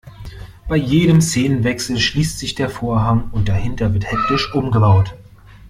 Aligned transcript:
Bei 0.67 0.77
jedem 0.77 1.21
Szenenwechsel 1.21 1.99
schließt 1.99 2.39
sich 2.39 2.55
der 2.55 2.71
Vorhang 2.71 3.29
und 3.33 3.47
dahinter 3.49 3.93
wird 3.93 4.11
hektisch 4.11 4.51
umgebaut. 4.55 5.13